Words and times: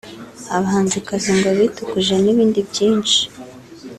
abahanzikazi 0.55 1.29
ngo 1.37 1.49
bitukuje 1.57 2.15
n’ibindi 2.23 2.59
byinshi 2.69 3.19